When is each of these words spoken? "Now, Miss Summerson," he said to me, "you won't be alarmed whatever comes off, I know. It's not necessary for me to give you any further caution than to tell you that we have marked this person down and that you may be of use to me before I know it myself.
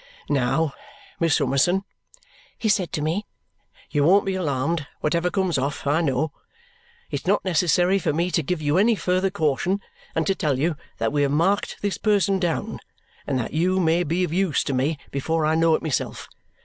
"Now, 0.31 0.73
Miss 1.19 1.35
Summerson," 1.35 1.83
he 2.57 2.69
said 2.69 2.91
to 2.93 3.03
me, 3.03 3.27
"you 3.91 4.03
won't 4.03 4.25
be 4.25 4.33
alarmed 4.33 4.87
whatever 5.01 5.29
comes 5.29 5.59
off, 5.59 5.85
I 5.85 6.01
know. 6.01 6.31
It's 7.11 7.27
not 7.27 7.45
necessary 7.45 7.99
for 7.99 8.11
me 8.11 8.31
to 8.31 8.41
give 8.41 8.63
you 8.63 8.79
any 8.79 8.95
further 8.95 9.29
caution 9.29 9.79
than 10.15 10.25
to 10.25 10.33
tell 10.33 10.57
you 10.57 10.75
that 10.97 11.13
we 11.13 11.21
have 11.21 11.29
marked 11.29 11.83
this 11.83 11.99
person 11.99 12.39
down 12.39 12.79
and 13.27 13.37
that 13.37 13.53
you 13.53 13.79
may 13.79 14.01
be 14.01 14.23
of 14.23 14.33
use 14.33 14.63
to 14.63 14.73
me 14.73 14.97
before 15.11 15.45
I 15.45 15.53
know 15.53 15.75
it 15.75 15.83
myself. 15.83 16.27